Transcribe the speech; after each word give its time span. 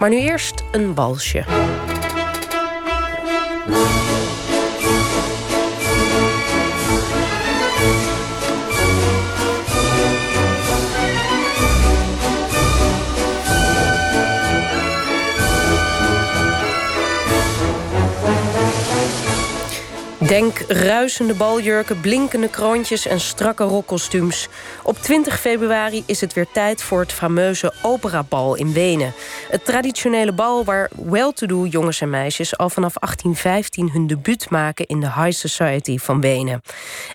Maar 0.00 0.10
nu 0.10 0.16
eerst 0.16 0.64
een 0.70 0.94
balsje. 0.94 1.44
Denk 20.30 20.58
ruisende 20.68 21.34
baljurken, 21.34 22.00
blinkende 22.00 22.48
kroontjes 22.48 23.06
en 23.06 23.20
strakke 23.20 23.64
rokkostuums. 23.64 24.48
Op 24.82 24.98
20 24.98 25.40
februari 25.40 26.02
is 26.06 26.20
het 26.20 26.32
weer 26.32 26.46
tijd 26.52 26.82
voor 26.82 27.00
het 27.00 27.12
fameuze 27.12 27.72
operabal 27.82 28.54
in 28.54 28.72
Wenen. 28.72 29.12
Het 29.50 29.64
traditionele 29.64 30.32
bal 30.32 30.64
waar 30.64 30.90
well-to-do 30.96 31.64
jongens 31.66 32.00
en 32.00 32.10
meisjes... 32.10 32.56
al 32.56 32.70
vanaf 32.70 32.94
1815 32.94 33.90
hun 33.90 34.06
debuut 34.06 34.50
maken 34.50 34.86
in 34.86 35.00
de 35.00 35.12
High 35.12 35.30
Society 35.30 35.98
van 35.98 36.20
Wenen. 36.20 36.62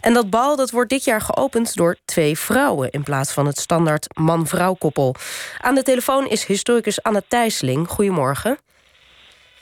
En 0.02 0.14
dat 0.14 0.30
bal 0.30 0.56
dat 0.56 0.72
wordt 0.72 0.90
dit 0.90 1.04
jaar 1.04 1.22
geopend 1.22 1.76
door 1.76 1.96
twee 2.06 2.38
vrouwen... 2.38 2.92
in 2.92 3.04
plaats 3.04 3.34
van 3.34 3.46
het 3.46 3.58
standaard 3.58 4.08
man-vrouw 4.18 4.74
koppel. 4.74 5.16
Aan 5.62 5.76
de 5.76 5.84
telefoon 5.84 6.28
is 6.28 6.46
historicus 6.46 7.04
Anna 7.04 7.22
Thijsseling. 7.28 7.88
Goedemorgen. 7.88 8.58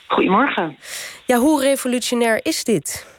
Goedemorgen. 0.06 0.78
Ja, 1.26 1.38
hoe 1.38 1.60
revolutionair 1.60 2.40
is 2.42 2.64
dit? 2.64 3.13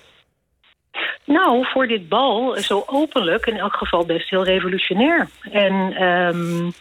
Nou, 1.26 1.66
voor 1.68 1.88
dit 1.88 2.10
bal 2.10 2.56
zo 2.58 2.84
openlijk 2.86 3.46
in 3.46 3.58
elk 3.58 3.76
geval 3.76 4.06
best 4.06 4.30
heel 4.30 4.44
revolutionair. 4.44 5.28
En, 5.52 6.04
um, 6.04 6.74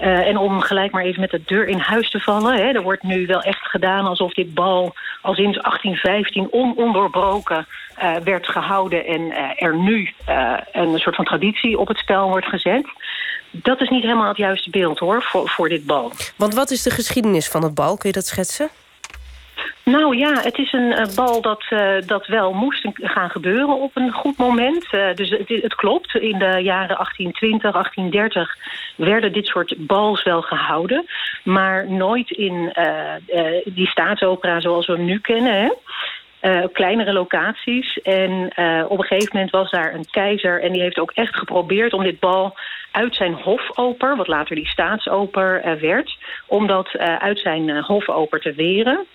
uh, 0.00 0.26
en 0.26 0.36
om 0.36 0.60
gelijk 0.60 0.92
maar 0.92 1.04
even 1.04 1.20
met 1.20 1.30
de 1.30 1.42
deur 1.46 1.66
in 1.66 1.78
huis 1.78 2.10
te 2.10 2.20
vallen... 2.20 2.54
Hè, 2.54 2.72
er 2.72 2.82
wordt 2.82 3.02
nu 3.02 3.26
wel 3.26 3.42
echt 3.42 3.66
gedaan 3.66 4.06
alsof 4.06 4.32
dit 4.32 4.54
bal 4.54 4.94
al 5.22 5.34
sinds 5.34 5.58
1815 5.58 6.52
ononderbroken 6.52 7.66
uh, 8.02 8.16
werd 8.16 8.48
gehouden... 8.48 9.06
en 9.06 9.20
uh, 9.20 9.62
er 9.62 9.76
nu 9.76 10.10
een 10.72 10.98
soort 10.98 11.16
van 11.16 11.24
traditie 11.24 11.78
op 11.78 11.88
het 11.88 11.98
spel 11.98 12.28
wordt 12.28 12.46
gezet. 12.46 12.86
Dat 13.50 13.80
is 13.80 13.88
niet 13.88 14.02
helemaal 14.02 14.28
het 14.28 14.36
juiste 14.36 14.70
beeld 14.70 14.98
hoor, 14.98 15.22
voor, 15.22 15.48
voor 15.48 15.68
dit 15.68 15.86
bal. 15.86 16.12
Want 16.36 16.54
wat 16.54 16.70
is 16.70 16.82
de 16.82 16.90
geschiedenis 16.90 17.48
van 17.48 17.62
het 17.62 17.74
bal? 17.74 17.96
Kun 17.96 18.08
je 18.08 18.14
dat 18.14 18.26
schetsen? 18.26 18.70
Nou 19.84 20.16
ja, 20.16 20.40
het 20.40 20.58
is 20.58 20.72
een 20.72 20.90
uh, 20.90 21.04
bal 21.14 21.40
dat, 21.40 21.64
uh, 21.70 21.94
dat 22.06 22.26
wel 22.26 22.52
moest 22.52 22.88
gaan 22.94 23.30
gebeuren 23.30 23.80
op 23.80 23.90
een 23.94 24.12
goed 24.12 24.36
moment. 24.36 24.86
Uh, 24.92 25.14
dus 25.14 25.30
het, 25.30 25.48
het, 25.48 25.74
klopt, 25.74 26.14
in 26.14 26.38
de 26.38 26.58
jaren 26.62 26.96
1820, 26.96 27.72
1830 27.72 28.56
werden 28.96 29.32
dit 29.32 29.46
soort 29.46 29.74
bals 29.78 30.22
wel 30.22 30.42
gehouden. 30.42 31.06
Maar 31.44 31.90
nooit 31.90 32.30
in 32.30 32.72
die 33.64 33.86
staatsopera 33.86 34.60
zoals 34.60 34.86
we 34.86 34.92
hem 34.92 35.04
nu 35.04 35.18
kennen. 35.18 35.52
Hè? 36.40 36.68
Kleinere 36.68 37.12
locaties. 37.12 38.00
En 38.02 38.52
op 38.88 38.98
een 38.98 39.04
gegeven 39.04 39.30
moment 39.32 39.50
was 39.50 39.70
daar 39.70 39.94
een 39.94 40.06
keizer... 40.10 40.62
en 40.62 40.72
die 40.72 40.82
heeft 40.82 40.98
ook 40.98 41.10
echt 41.10 41.36
geprobeerd 41.36 41.92
om 41.92 42.02
dit 42.02 42.20
bal 42.20 42.54
uit 42.90 43.14
zijn 43.14 43.34
hofoper... 43.34 44.16
wat 44.16 44.28
later 44.28 44.56
die 44.56 44.68
staatsoper 44.68 45.78
werd... 45.80 46.16
om 46.46 46.66
dat 46.66 46.98
uit 46.98 47.38
zijn 47.38 47.82
hofoper 47.82 48.40
te 48.40 48.52
weren. 48.52 49.06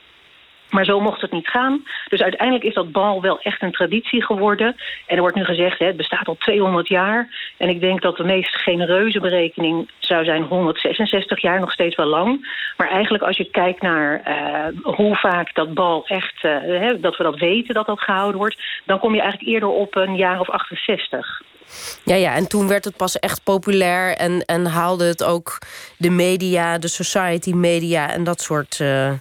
Maar 0.70 0.86
zo 0.86 1.00
mocht 1.00 1.22
het 1.22 1.32
niet 1.32 1.48
gaan. 1.48 1.84
Dus 2.10 2.22
uiteindelijk 2.22 2.66
is 2.66 2.74
dat 2.74 2.92
bal 2.92 3.22
wel 3.22 3.40
echt 3.42 3.62
een 3.62 3.72
traditie 3.72 4.24
geworden. 4.24 4.76
En 5.06 5.16
er 5.16 5.22
wordt 5.22 5.36
nu 5.36 5.44
gezegd, 5.44 5.80
het 5.80 5.98
bestaat 5.98 6.28
al 6.28 6.36
200 6.40 6.88
jaar. 6.88 7.30
En 7.58 7.70
ik 7.70 7.80
denk 7.80 8.02
dat 8.02 8.18
de 8.18 8.24
meest 8.24 8.56
genereuze 8.56 9.20
berekening 9.20 9.92
zou 10.00 10.26
zijn 10.26 10.44
166 10.44 11.42
jaar, 11.42 11.60
nog 11.60 11.72
steeds 11.72 11.96
wel 11.96 12.06
lang. 12.06 12.50
Maar 12.78 12.90
eigenlijk 12.90 13.24
als 13.24 13.38
je 13.38 13.50
kijkt 13.52 13.82
naar 13.82 14.22
uh, 14.28 14.96
hoe 14.96 15.16
vaak 15.16 15.56
dat 15.56 15.74
bal 15.74 16.06
echt, 16.08 16.42
hè, 16.42 17.00
dat 17.00 17.18
we 17.18 17.24
dat 17.24 17.40
weten 17.40 17.74
dat 17.74 17.86
dat 17.86 18.00
gehouden 18.00 18.38
wordt... 18.38 18.62
dan 18.86 19.00
kom 19.00 19.14
je 19.14 19.22
eigenlijk 19.22 19.52
eerder 19.52 19.70
op 19.70 19.96
een 19.96 20.16
jaar 20.16 20.40
of 20.40 20.50
68. 20.50 21.42
Ja, 22.04 22.16
ja, 22.16 22.36
en 22.36 22.48
toen 22.48 22.68
werd 22.68 22.86
het 22.86 22.98
pas 22.98 23.20
echt 23.20 23.44
populair 23.44 24.16
en, 24.16 24.46
en 24.46 24.66
haalde 24.66 25.06
het 25.06 25.24
ook 25.24 25.58
de 25.98 26.10
media, 26.10 26.78
de 26.78 26.88
society 26.88 27.52
media 27.52 28.10
en 28.10 28.24
dat 28.24 28.42
soort... 28.42 28.80
Uh 28.80 29.12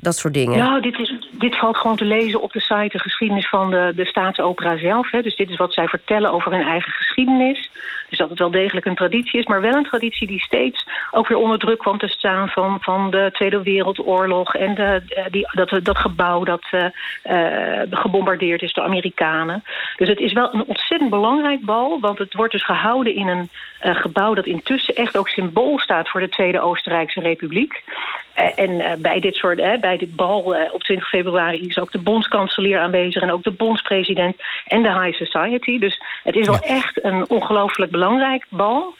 dat 0.00 0.16
soort 0.16 0.34
dingen? 0.34 0.58
Nou, 0.58 0.80
dit, 0.80 1.15
dit 1.38 1.56
valt 1.56 1.76
gewoon 1.76 1.96
te 1.96 2.04
lezen 2.04 2.40
op 2.40 2.52
de 2.52 2.60
site 2.60 2.88
de 2.88 2.98
geschiedenis 2.98 3.48
van 3.48 3.70
de, 3.70 3.92
de 3.96 4.04
staatsopera 4.04 4.76
zelf. 4.78 5.10
Hè. 5.10 5.22
Dus 5.22 5.36
dit 5.36 5.50
is 5.50 5.56
wat 5.56 5.72
zij 5.72 5.88
vertellen 5.88 6.32
over 6.32 6.52
hun 6.52 6.66
eigen 6.66 6.92
geschiedenis. 6.92 7.70
Dus 8.08 8.18
dat 8.18 8.30
het 8.30 8.38
wel 8.38 8.50
degelijk 8.50 8.86
een 8.86 8.94
traditie 8.94 9.40
is, 9.40 9.46
maar 9.46 9.60
wel 9.60 9.74
een 9.74 9.84
traditie 9.84 10.26
die 10.26 10.40
steeds 10.40 10.86
ook 11.10 11.28
weer 11.28 11.38
onder 11.38 11.58
druk 11.58 11.78
kwam 11.78 11.98
te 11.98 12.08
staan 12.08 12.48
van, 12.48 12.78
van 12.80 13.10
de 13.10 13.30
Tweede 13.32 13.62
Wereldoorlog 13.62 14.54
en 14.54 14.74
de, 14.74 15.02
die, 15.30 15.48
dat, 15.52 15.78
dat 15.82 15.98
gebouw 15.98 16.44
dat 16.44 16.62
uh, 16.70 16.84
uh, 17.24 17.80
gebombardeerd 17.90 18.62
is 18.62 18.72
door 18.72 18.84
Amerikanen. 18.84 19.64
Dus 19.96 20.08
het 20.08 20.18
is 20.18 20.32
wel 20.32 20.54
een 20.54 20.64
ontzettend 20.64 21.10
belangrijk 21.10 21.60
bal, 21.60 22.00
want 22.00 22.18
het 22.18 22.34
wordt 22.34 22.52
dus 22.52 22.64
gehouden 22.64 23.14
in 23.14 23.28
een 23.28 23.50
uh, 23.82 23.94
gebouw 23.94 24.34
dat 24.34 24.46
intussen 24.46 24.94
echt 24.94 25.16
ook 25.16 25.28
symbool 25.28 25.78
staat 25.78 26.08
voor 26.08 26.20
de 26.20 26.28
Tweede 26.28 26.60
Oostenrijkse 26.60 27.20
Republiek. 27.20 27.82
en 28.34 29.00
bij 29.00 29.20
dit 29.20 29.34
soort, 29.34 29.80
bij 29.80 29.96
dit 29.96 30.16
bal 30.16 30.56
op 30.72 30.82
20 30.82 31.08
februari 31.08 31.25
is 31.68 31.78
ook 31.78 31.92
de 31.92 31.98
bondskanselier 31.98 32.78
aanwezig 32.78 33.22
en 33.22 33.32
ook 33.32 33.42
de 33.42 33.50
bondspresident 33.50 34.36
en 34.66 34.82
de 34.82 35.00
High 35.00 35.16
Society. 35.16 35.78
Dus 35.78 36.00
het 36.22 36.34
is 36.36 36.46
wel 36.46 36.60
echt 36.60 37.04
een 37.04 37.28
ongelooflijk 37.28 37.90
belangrijk 37.90 38.46
bal. 38.50 38.94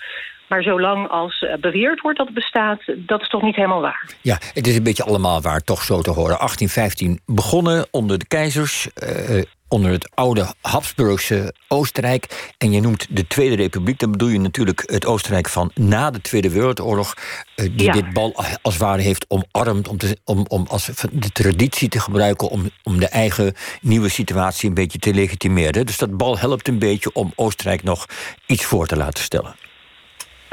Maar 0.48 0.62
zolang 0.62 1.08
als 1.08 1.40
uh, 1.40 1.54
beweerd 1.60 2.00
wordt 2.00 2.18
dat 2.18 2.26
het 2.26 2.34
bestaat, 2.34 2.82
dat 2.96 3.20
is 3.20 3.28
toch 3.28 3.42
niet 3.42 3.56
helemaal 3.56 3.80
waar. 3.80 4.10
Ja, 4.20 4.38
het 4.54 4.66
is 4.66 4.76
een 4.76 4.82
beetje 4.82 5.04
allemaal 5.04 5.40
waar, 5.40 5.60
toch 5.60 5.82
zo 5.82 6.00
te 6.00 6.10
horen. 6.10 6.36
1815 6.38 7.20
begonnen 7.26 7.86
onder 7.90 8.18
de 8.18 8.26
keizers. 8.26 8.88
Uh, 9.02 9.42
onder 9.68 9.90
het 9.90 10.10
oude 10.14 10.54
Habsburgse 10.60 11.54
Oostenrijk. 11.68 12.52
En 12.58 12.72
je 12.72 12.80
noemt 12.80 13.06
de 13.10 13.26
Tweede 13.26 13.56
Republiek. 13.56 13.98
Dan 13.98 14.10
bedoel 14.10 14.28
je 14.28 14.40
natuurlijk 14.40 14.82
het 14.86 15.06
Oostenrijk 15.06 15.48
van 15.48 15.70
na 15.74 16.10
de 16.10 16.20
Tweede 16.20 16.50
Wereldoorlog. 16.50 17.14
Uh, 17.56 17.70
die 17.76 17.86
ja. 17.86 17.92
dit 17.92 18.12
bal 18.12 18.34
als 18.62 18.74
het 18.74 18.82
ware 18.82 19.02
heeft 19.02 19.26
omarmd. 19.28 19.88
Om, 19.88 19.96
te, 19.96 20.18
om, 20.24 20.44
om 20.48 20.66
als 20.68 20.90
de 21.12 21.32
traditie 21.32 21.88
te 21.88 22.00
gebruiken. 22.00 22.48
Om, 22.48 22.70
om 22.82 22.98
de 22.98 23.08
eigen 23.08 23.54
nieuwe 23.80 24.08
situatie 24.08 24.68
een 24.68 24.74
beetje 24.74 24.98
te 24.98 25.14
legitimeren. 25.14 25.86
Dus 25.86 25.98
dat 25.98 26.16
bal 26.16 26.38
helpt 26.38 26.68
een 26.68 26.78
beetje 26.78 27.12
om 27.12 27.32
Oostenrijk 27.34 27.82
nog 27.82 28.06
iets 28.46 28.64
voor 28.64 28.86
te 28.86 28.96
laten 28.96 29.24
stellen. 29.24 29.65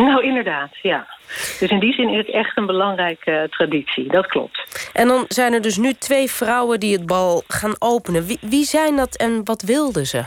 Nou, 0.06 0.24
inderdaad, 0.24 0.69
ja. 0.81 1.08
Dus 1.59 1.69
in 1.69 1.80
die 1.80 1.94
zin 1.94 2.09
is 2.09 2.18
het 2.18 2.30
echt 2.30 2.58
een 2.58 2.66
belangrijke 2.66 3.31
uh, 3.31 3.44
traditie, 3.44 4.08
dat 4.08 4.28
klopt. 4.28 4.90
En 4.94 5.08
dan 5.08 5.25
zijn 5.28 5.53
er 5.53 5.62
dus 5.62 5.78
nu 5.78 5.94
twee 5.94 6.30
vrouwen 6.31 6.80
die 6.80 6.94
het 6.97 7.06
bal 7.06 7.44
gaan 7.47 7.75
openen. 7.80 8.25
Wie, 8.25 8.38
wie 8.42 8.63
zijn 8.63 8.96
dat 8.96 9.16
en 9.16 9.42
wat 9.44 9.62
wilden 9.62 10.06
ze? 10.06 10.24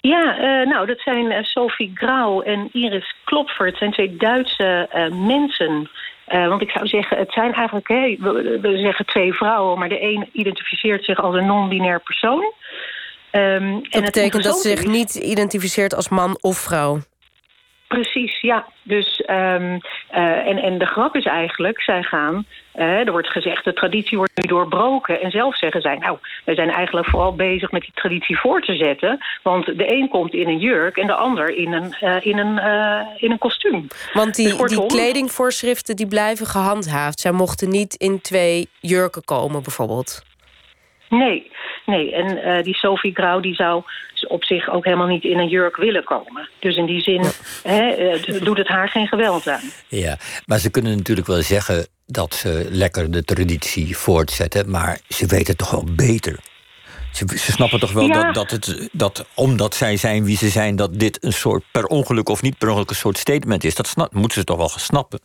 Ja, 0.00 0.38
uh, 0.38 0.66
nou, 0.66 0.86
dat 0.86 1.00
zijn 1.00 1.30
uh, 1.30 1.42
Sophie 1.42 1.90
Grauw 1.94 2.42
en 2.42 2.68
Iris 2.72 3.14
Klopfer. 3.24 3.66
Het 3.66 3.76
zijn 3.76 3.92
twee 3.92 4.16
Duitse 4.16 4.88
mensen... 5.26 5.90
Uh, 6.28 6.48
want 6.48 6.62
ik 6.62 6.70
zou 6.70 6.86
zeggen, 6.86 7.18
het 7.18 7.32
zijn 7.32 7.54
eigenlijk, 7.54 7.88
hè, 7.88 8.16
we, 8.18 8.58
we, 8.60 8.78
zeggen 8.78 9.06
twee 9.06 9.32
vrouwen... 9.32 9.78
maar 9.78 9.88
de 9.88 10.02
een 10.02 10.28
identificeert 10.32 11.04
zich 11.04 11.22
als 11.22 11.34
een 11.34 11.46
non-binair 11.46 12.00
persoon. 12.00 12.52
Um, 13.32 13.82
dat 13.82 13.92
en 13.92 14.04
betekent 14.04 14.42
dat 14.42 14.58
ze 14.58 14.68
zich 14.68 14.86
niet 14.86 15.14
identificeert 15.14 15.94
als 15.94 16.08
man 16.08 16.38
of 16.40 16.58
vrouw? 16.58 17.00
Precies, 17.96 18.40
ja. 18.40 18.66
Dus, 18.82 19.22
um, 19.26 19.80
uh, 20.14 20.46
en, 20.46 20.58
en 20.58 20.78
de 20.78 20.86
grap 20.86 21.16
is 21.16 21.24
eigenlijk, 21.24 21.82
zij 21.82 22.02
gaan... 22.02 22.44
Uh, 22.74 23.06
er 23.06 23.10
wordt 23.10 23.28
gezegd, 23.28 23.64
de 23.64 23.72
traditie 23.72 24.18
wordt 24.18 24.32
nu 24.34 24.48
doorbroken. 24.48 25.20
En 25.20 25.30
zelf 25.30 25.56
zeggen 25.56 25.80
zij, 25.80 25.96
nou, 25.96 26.18
wij 26.44 26.54
zijn 26.54 26.70
eigenlijk 26.70 27.06
vooral 27.06 27.34
bezig 27.34 27.70
met 27.70 27.82
die 27.82 27.92
traditie 27.94 28.38
voor 28.38 28.60
te 28.60 28.74
zetten. 28.74 29.18
Want 29.42 29.66
de 29.66 29.92
een 29.92 30.08
komt 30.08 30.34
in 30.34 30.48
een 30.48 30.58
jurk 30.58 30.96
en 30.96 31.06
de 31.06 31.14
ander 31.14 31.56
in 31.56 31.72
een, 31.72 31.96
uh, 32.00 32.16
in 32.20 32.38
een, 32.38 32.58
in 33.16 33.30
een 33.30 33.38
kostuum. 33.38 33.86
Want 34.12 34.34
die, 34.34 34.56
dus 34.56 34.70
die 34.70 34.86
kledingvoorschriften 34.86 35.96
die 35.96 36.06
blijven 36.06 36.46
gehandhaafd. 36.46 37.20
Zij 37.20 37.32
mochten 37.32 37.68
niet 37.68 37.94
in 37.94 38.20
twee 38.20 38.68
jurken 38.80 39.24
komen, 39.24 39.62
bijvoorbeeld. 39.62 40.22
Nee, 41.10 41.50
nee. 41.86 42.14
En 42.14 42.38
uh, 42.38 42.62
die 42.62 42.74
Sophie 42.74 43.14
Grauw 43.14 43.40
die 43.40 43.54
zou 43.54 43.82
op 44.28 44.44
zich 44.44 44.70
ook 44.70 44.84
helemaal 44.84 45.06
niet 45.06 45.24
in 45.24 45.38
een 45.38 45.48
jurk 45.48 45.76
willen 45.76 46.04
komen. 46.04 46.48
Dus 46.58 46.76
in 46.76 46.86
die 46.86 47.00
zin 47.00 47.24
hè, 47.62 48.14
uh, 48.14 48.42
doet 48.42 48.58
het 48.58 48.68
haar 48.68 48.88
geen 48.88 49.06
geweld 49.06 49.48
aan. 49.48 49.60
Ja, 49.88 50.16
maar 50.46 50.58
ze 50.58 50.70
kunnen 50.70 50.96
natuurlijk 50.96 51.26
wel 51.26 51.42
zeggen 51.42 51.86
dat 52.06 52.34
ze 52.34 52.66
lekker 52.70 53.10
de 53.10 53.24
traditie 53.24 53.96
voortzetten... 53.96 54.70
maar 54.70 54.98
ze 55.08 55.26
weten 55.26 55.56
toch 55.56 55.70
wel 55.70 55.84
beter. 55.96 56.38
Ze, 57.12 57.24
ze 57.28 57.52
snappen 57.52 57.80
toch 57.80 57.92
wel 57.92 58.06
ja. 58.06 58.22
dat, 58.22 58.34
dat, 58.34 58.50
het, 58.50 58.88
dat 58.92 59.26
omdat 59.34 59.74
zij 59.74 59.96
zijn 59.96 60.24
wie 60.24 60.36
ze 60.36 60.48
zijn... 60.48 60.76
dat 60.76 60.98
dit 60.98 61.24
een 61.24 61.32
soort 61.32 61.64
per 61.72 61.84
ongeluk 61.84 62.28
of 62.28 62.42
niet 62.42 62.58
per 62.58 62.68
ongeluk 62.68 62.90
een 62.90 62.96
soort 62.96 63.18
statement 63.18 63.64
is. 63.64 63.74
Dat 63.74 63.86
snap, 63.86 64.12
moeten 64.12 64.38
ze 64.38 64.44
toch 64.44 64.56
wel 64.56 64.68
snappen. 64.68 65.20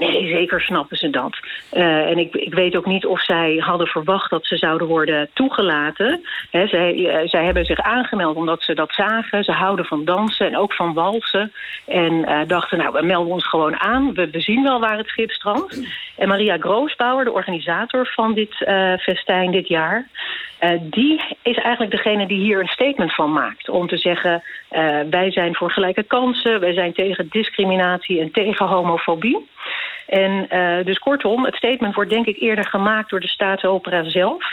Nee, 0.00 0.28
zeker 0.28 0.60
snappen 0.60 0.96
ze 0.96 1.10
dat. 1.10 1.38
Uh, 1.72 2.10
en 2.10 2.18
ik, 2.18 2.34
ik 2.34 2.54
weet 2.54 2.76
ook 2.76 2.86
niet 2.86 3.06
of 3.06 3.24
zij 3.24 3.56
hadden 3.56 3.86
verwacht 3.86 4.30
dat 4.30 4.46
ze 4.46 4.56
zouden 4.56 4.86
worden 4.86 5.30
toegelaten. 5.32 6.20
He, 6.50 6.66
zij, 6.66 6.94
uh, 6.94 7.28
zij 7.28 7.44
hebben 7.44 7.64
zich 7.64 7.80
aangemeld 7.80 8.36
omdat 8.36 8.62
ze 8.62 8.74
dat 8.74 8.92
zagen. 8.92 9.44
Ze 9.44 9.52
houden 9.52 9.84
van 9.84 10.04
dansen 10.04 10.46
en 10.46 10.56
ook 10.56 10.74
van 10.74 10.94
walsen. 10.94 11.52
En 11.86 12.12
uh, 12.12 12.40
dachten, 12.46 12.78
nou, 12.78 12.92
we 12.92 13.02
melden 13.02 13.32
ons 13.32 13.48
gewoon 13.48 13.80
aan. 13.80 14.14
We, 14.14 14.30
we 14.30 14.40
zien 14.40 14.62
wel 14.62 14.80
waar 14.80 14.96
het 14.96 15.08
schip 15.08 15.30
strandt. 15.30 15.80
En 16.16 16.28
Maria 16.28 16.56
Groosbauer, 16.58 17.24
de 17.24 17.32
organisator 17.32 18.06
van 18.06 18.34
dit 18.34 18.54
festijn 19.00 19.50
dit 19.50 19.68
jaar... 19.68 20.08
die 20.80 21.20
is 21.42 21.56
eigenlijk 21.56 21.90
degene 21.90 22.26
die 22.26 22.40
hier 22.40 22.60
een 22.60 22.68
statement 22.68 23.14
van 23.14 23.32
maakt. 23.32 23.68
Om 23.68 23.88
te 23.88 23.96
zeggen, 23.96 24.42
wij 25.10 25.30
zijn 25.30 25.54
voor 25.54 25.70
gelijke 25.70 26.02
kansen... 26.02 26.60
wij 26.60 26.72
zijn 26.72 26.92
tegen 26.92 27.28
discriminatie 27.30 28.20
en 28.20 28.32
tegen 28.32 28.66
homofobie... 28.66 29.48
En 30.10 30.46
uh, 30.50 30.84
dus 30.84 30.98
kortom, 30.98 31.44
het 31.44 31.54
statement 31.54 31.94
wordt 31.94 32.10
denk 32.10 32.26
ik 32.26 32.40
eerder 32.40 32.66
gemaakt 32.66 33.10
door 33.10 33.20
de 33.20 33.28
staatsopera 33.28 34.10
zelf... 34.10 34.44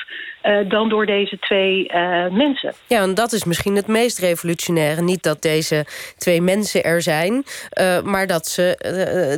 Uh, 0.44 0.70
dan 0.70 0.90
door 0.90 1.06
deze 1.06 1.40
twee 1.40 1.92
uh, 1.94 2.28
mensen. 2.28 2.74
Ja, 2.88 3.02
en 3.02 3.14
dat 3.14 3.32
is 3.32 3.44
misschien 3.44 3.76
het 3.76 3.88
meest 3.88 4.20
revolutionaire. 4.20 5.02
Niet 5.02 5.24
dat 5.24 5.42
deze 5.42 5.86
twee 6.18 6.42
mensen 6.42 6.84
er 6.84 7.02
zijn, 7.02 7.44
maar 8.04 8.28
dat 8.28 8.48
ze 8.48 8.76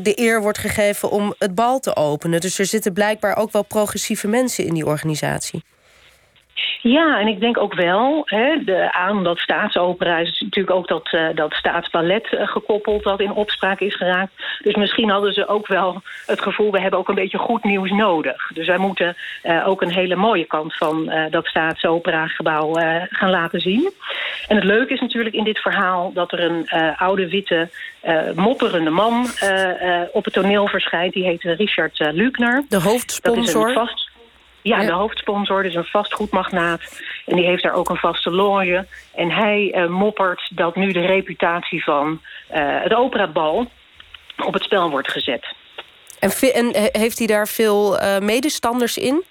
de 0.04 0.12
eer 0.16 0.42
wordt 0.42 0.58
gegeven 0.58 1.12
om 1.12 1.34
het 1.38 1.56
bal 1.56 1.80
te 1.80 1.96
openen. 1.96 2.42
Dus 2.42 2.60
er 2.60 2.66
zitten 2.66 2.94
blijkbaar 2.94 3.38
ook 3.38 3.52
wel 3.52 3.64
progressieve 3.64 4.28
mensen 4.28 4.66
in 4.66 4.74
die 4.74 4.86
organisatie. 4.86 5.64
Ja, 6.82 7.20
en 7.20 7.28
ik 7.28 7.40
denk 7.40 7.58
ook 7.58 7.74
wel 7.74 8.22
hè, 8.26 8.64
de, 8.64 8.94
aan 8.94 9.24
dat 9.24 9.38
staatsopera 9.38 10.18
is 10.18 10.42
natuurlijk 10.42 10.76
ook 10.76 10.88
dat, 10.88 11.14
uh, 11.14 11.28
dat 11.36 11.54
staatsballet 11.54 12.32
uh, 12.32 12.48
gekoppeld 12.48 13.04
dat 13.04 13.20
in 13.20 13.32
opspraak 13.32 13.80
is 13.80 13.96
geraakt. 13.96 14.32
Dus 14.62 14.76
misschien 14.76 15.10
hadden 15.10 15.34
ze 15.34 15.48
ook 15.48 15.68
wel 15.68 16.02
het 16.26 16.42
gevoel, 16.42 16.72
we 16.72 16.80
hebben 16.80 17.00
ook 17.00 17.10
een 17.10 17.16
beetje 17.16 17.38
goed 17.38 17.64
nieuws 17.64 17.92
nodig. 17.92 18.52
Dus 18.54 18.68
wij 18.68 18.78
moeten 18.78 19.16
uh, 19.44 19.68
ook 19.68 19.82
een 19.82 19.92
hele 19.92 20.16
mooie 20.16 20.46
kant 20.46 20.76
van 20.76 21.12
dat 21.30 21.46
staatsopera-gebouw 21.46 22.74
gaan 23.10 23.30
laten 23.30 23.60
zien. 23.60 23.92
En 24.48 24.56
het 24.56 24.66
leuke 24.66 24.94
is 24.94 25.00
natuurlijk 25.00 25.36
in 25.36 25.44
dit 25.44 25.60
verhaal 25.60 26.14
dat 26.14 26.32
er 26.32 26.40
een 26.40 26.70
oude 26.98 27.30
witte 27.30 27.70
mopperende 28.36 28.90
man 28.90 29.28
op 30.12 30.26
het 30.26 30.34
toneel 30.34 30.68
verschijnt. 30.68 31.14
Die 31.14 31.24
heet 31.24 31.44
Richard 31.44 32.00
Lukner. 32.00 32.64
De 32.70 32.82
hoofdsponsor. 32.82 33.36
Dat 33.36 33.70
is 33.70 33.76
een 33.76 33.88
vast 33.88 34.09
ja, 34.70 34.86
de 34.86 34.92
hoofdsponsor, 34.92 35.64
dus 35.64 35.76
een 35.76 35.84
vastgoedmagnaat. 35.84 37.02
En 37.26 37.36
die 37.36 37.46
heeft 37.46 37.64
daar 37.64 37.74
ook 37.74 37.90
een 37.90 37.96
vaste 37.96 38.32
loge. 38.32 38.88
En 39.16 39.32
hij 39.32 39.74
uh, 39.76 39.88
moppert 39.88 40.52
dat 40.56 40.76
nu 40.76 40.92
de 40.92 41.06
reputatie 41.06 41.84
van 41.84 42.22
uh, 42.52 42.58
het 42.84 42.94
operabal 42.94 43.72
op 44.46 44.54
het 44.54 44.64
spel 44.64 44.90
wordt 44.90 45.12
gezet. 45.12 45.56
En, 46.20 46.32
en 46.54 46.90
heeft 46.92 47.18
hij 47.18 47.28
daar 47.28 47.48
veel 47.48 48.02
uh, 48.02 48.20
medestanders 48.20 48.98
in? 48.98 49.24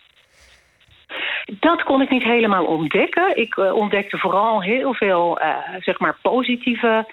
Dat 1.44 1.82
kon 1.82 2.00
ik 2.00 2.10
niet 2.10 2.22
helemaal 2.22 2.64
ontdekken. 2.64 3.36
Ik 3.36 3.56
uh, 3.56 3.74
ontdekte 3.74 4.18
vooral 4.18 4.62
heel 4.62 4.94
veel 4.94 5.38
zeg 5.80 5.98
maar 5.98 6.18
positieve 6.22 7.06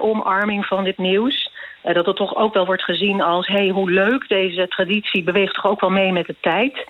omarming 0.00 0.66
van 0.66 0.84
dit 0.84 0.98
nieuws. 0.98 1.52
dat 1.82 2.06
het 2.06 2.16
toch 2.16 2.36
ook 2.36 2.54
wel 2.54 2.66
wordt 2.66 2.82
gezien 2.82 3.20
als... 3.20 3.46
hey, 3.46 3.68
hoe 3.68 3.90
leuk, 3.90 4.28
deze 4.28 4.68
traditie 4.68 5.22
beweegt 5.22 5.54
toch 5.54 5.66
ook 5.66 5.80
wel 5.80 5.90
mee 5.90 6.12
met 6.12 6.26
de 6.26 6.36
tijd. 6.40 6.86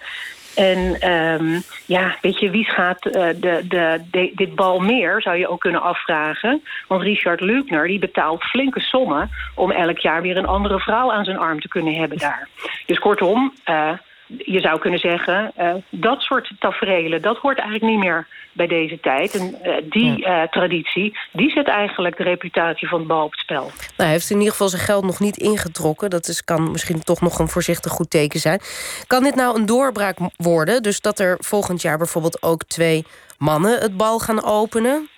En 0.59 1.13
um, 1.13 1.63
ja, 1.87 2.17
weet 2.21 2.39
je, 2.41 2.51
wie 2.51 2.65
gaat 2.65 3.07
uh, 3.07 3.13
de, 3.13 3.65
de, 4.11 4.31
dit 4.35 4.55
bal 4.55 4.79
meer, 4.79 5.23
zou 5.23 5.37
je 5.37 5.49
ook 5.49 5.61
kunnen 5.61 5.83
afvragen. 5.83 6.63
Want 6.89 7.03
Richard 7.03 7.41
Lukner 7.41 7.87
die 7.87 7.99
betaalt 7.99 8.43
flinke 8.43 8.81
sommen... 8.81 9.31
om 9.55 9.71
elk 9.71 9.99
jaar 9.99 10.23
weer 10.23 10.37
een 10.37 10.47
andere 10.47 10.81
vrouw 10.81 11.13
aan 11.13 11.25
zijn 11.25 11.39
arm 11.39 11.61
te 11.61 11.69
kunnen 11.69 11.95
hebben 11.95 12.19
daar. 12.19 12.49
Dus 12.87 12.99
kortom, 12.99 13.53
uh, 13.71 13.93
je 14.37 14.61
zou 14.61 14.79
kunnen 14.79 14.99
zeggen, 14.99 15.53
uh, 15.59 15.75
dat 15.91 16.21
soort 16.21 16.53
tafereelen... 16.59 17.23
dat 17.23 17.37
hoort 17.37 17.59
eigenlijk 17.59 17.93
niet 17.93 18.05
meer 18.05 18.27
bij 18.53 18.67
deze 18.67 19.01
tijd. 19.01 19.35
En 19.35 19.55
uh, 19.65 19.77
die 19.91 20.21
uh, 20.21 20.43
traditie, 20.43 21.19
die 21.33 21.51
zet 21.51 21.69
eigenlijk 21.69 22.17
de 22.17 22.23
reputatie 22.23 22.89
van 22.89 22.99
het 22.99 23.09
bal 23.09 23.25
op 23.25 23.31
het 23.31 23.41
spel. 23.41 23.63
Nou, 23.63 23.73
hij 23.97 24.11
heeft 24.11 24.31
in 24.31 24.37
ieder 24.37 24.53
geval 24.53 24.69
zijn 24.69 24.83
geld 24.83 25.05
nog 25.05 25.21
niet 25.21 25.37
ingetrokken. 25.37 26.11
Dat 26.11 26.29
is, 26.29 26.45
kan 26.45 26.71
misschien 26.71 27.03
toch 27.03 27.21
nog 27.21 27.39
een 27.39 27.49
voorzichtig 27.49 27.93
goed 27.93 28.11
teken 28.11 28.41
zijn. 28.41 28.61
Kan 29.07 29.23
dit 29.23 29.35
nou 29.35 29.59
een 29.59 29.67
doorbraak 29.67 30.17
worden? 30.37 30.83
Dus 30.83 31.01
dat 31.01 31.19
er 31.19 31.37
volgend 31.41 31.83
jaar 31.83 31.99
bijvoorbeeld 31.99 32.43
ook 32.43 32.65
twee 32.65 33.05
mannen 33.39 33.81
het 33.81 33.97
bal 33.97 34.19
gaan 34.19 34.45
openen? 34.45 35.09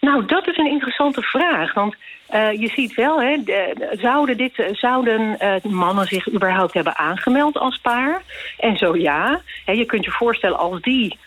Nou, 0.00 0.24
dat 0.26 0.48
is 0.48 0.56
een 0.56 0.70
interessante 0.70 1.22
vraag. 1.22 1.74
Want 1.74 1.96
uh, 2.34 2.52
je 2.52 2.68
ziet 2.68 2.94
wel, 2.94 3.20
hè, 3.22 3.42
de, 3.44 3.96
zouden, 4.00 4.36
dit, 4.36 4.68
zouden 4.72 5.36
uh, 5.40 5.72
mannen 5.72 6.06
zich 6.06 6.32
überhaupt 6.32 6.74
hebben 6.74 6.96
aangemeld 6.96 7.58
als 7.58 7.78
paar? 7.78 8.22
En 8.58 8.76
zo 8.76 8.96
ja. 8.96 9.40
Hè, 9.64 9.72
je 9.72 9.84
kunt 9.84 10.04
je 10.04 10.10
voorstellen 10.10 10.58
als 10.58 10.80
die 10.80 11.18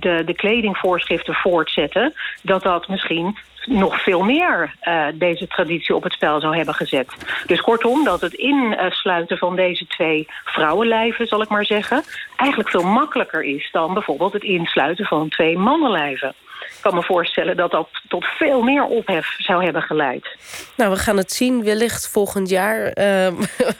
de, 0.00 0.22
de 0.24 0.34
kledingvoorschriften 0.34 1.34
voortzetten... 1.34 2.14
dat 2.42 2.62
dat 2.62 2.88
misschien 2.88 3.36
nog 3.66 4.02
veel 4.02 4.22
meer 4.22 4.74
uh, 4.82 5.06
deze 5.14 5.46
traditie 5.46 5.94
op 5.94 6.02
het 6.02 6.12
spel 6.12 6.40
zou 6.40 6.56
hebben 6.56 6.74
gezet. 6.74 7.08
Dus 7.46 7.60
kortom, 7.60 8.04
dat 8.04 8.20
het 8.20 8.34
insluiten 8.34 9.38
van 9.38 9.56
deze 9.56 9.86
twee 9.86 10.26
vrouwenlijven, 10.44 11.26
zal 11.26 11.42
ik 11.42 11.48
maar 11.48 11.64
zeggen... 11.64 12.02
eigenlijk 12.36 12.70
veel 12.70 12.82
makkelijker 12.82 13.42
is 13.42 13.68
dan 13.72 13.94
bijvoorbeeld 13.94 14.32
het 14.32 14.42
insluiten 14.42 15.04
van 15.04 15.28
twee 15.28 15.58
mannenlijven. 15.58 16.34
Ik 16.64 16.80
kan 16.80 16.94
me 16.94 17.02
voorstellen 17.02 17.56
dat 17.56 17.70
dat 17.70 17.88
tot 18.08 18.24
veel 18.24 18.62
meer 18.62 18.84
ophef 18.84 19.34
zou 19.38 19.64
hebben 19.64 19.82
geleid. 19.82 20.36
Nou, 20.76 20.90
we 20.90 20.96
gaan 20.96 21.16
het 21.16 21.32
zien, 21.32 21.64
wellicht 21.64 22.08
volgend 22.08 22.48
jaar. 22.48 22.86
Uh, 22.86 22.94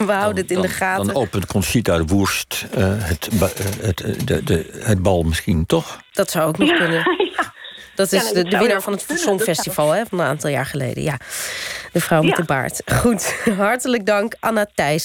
we 0.09 0.13
houden 0.13 0.43
het 0.43 0.51
in 0.51 0.61
de 0.61 0.69
gaten. 0.69 1.07
Dan 1.07 1.17
opent 1.17 1.47
Conchita 1.47 1.97
de 1.97 2.05
Woerst 2.05 2.67
uh, 2.79 2.85
het, 2.87 3.29
het, 3.81 4.27
de, 4.27 4.45
de, 4.45 4.81
het 4.85 5.03
bal 5.03 5.23
misschien, 5.23 5.67
toch? 5.67 6.01
Dat 6.13 6.31
zou 6.31 6.49
ook 6.49 6.59
nog 6.59 6.69
ja, 6.69 6.77
kunnen. 6.77 7.03
Dat 7.94 8.12
is 8.12 8.29
ja, 8.29 8.32
de, 8.32 8.49
de 8.49 8.58
winnaar 8.58 8.82
van 8.82 8.93
het 8.93 9.05
Songfestival 9.14 9.91
hè, 9.91 10.02
van 10.06 10.19
een 10.20 10.26
aantal 10.26 10.50
jaar 10.50 10.67
geleden. 10.67 11.02
Ja, 11.02 11.19
de 11.93 12.00
vrouw 12.00 12.23
met 12.23 12.37
de 12.37 12.44
baard. 12.44 12.82
Goed, 12.93 13.35
hartelijk 13.56 14.06
dank 14.06 14.35
Anna 14.41 14.67
Thijs. 14.75 15.02